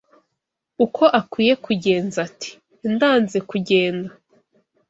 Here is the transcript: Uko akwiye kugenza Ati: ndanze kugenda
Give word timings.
Uko 0.85 1.03
akwiye 1.19 1.53
kugenza 1.65 2.17
Ati: 2.27 2.51
ndanze 2.93 3.37
kugenda 3.49 4.09